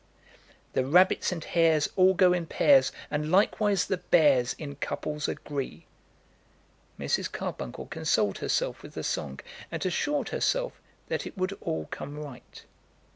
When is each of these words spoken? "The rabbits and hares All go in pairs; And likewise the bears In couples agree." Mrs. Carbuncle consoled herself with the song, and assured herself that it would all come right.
"The 0.73 0.83
rabbits 0.83 1.31
and 1.31 1.43
hares 1.43 1.87
All 1.95 2.15
go 2.15 2.33
in 2.33 2.47
pairs; 2.47 2.91
And 3.11 3.29
likewise 3.29 3.85
the 3.85 3.97
bears 3.97 4.55
In 4.57 4.77
couples 4.77 5.27
agree." 5.27 5.85
Mrs. 6.99 7.31
Carbuncle 7.31 7.85
consoled 7.85 8.39
herself 8.39 8.81
with 8.81 8.95
the 8.95 9.03
song, 9.03 9.41
and 9.71 9.85
assured 9.85 10.29
herself 10.29 10.81
that 11.07 11.27
it 11.27 11.37
would 11.37 11.53
all 11.61 11.85
come 11.91 12.17
right. 12.17 12.65